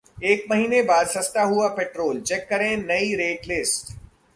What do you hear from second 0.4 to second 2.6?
महीने बाद सस्ता हुआ पेट्रोल, चेक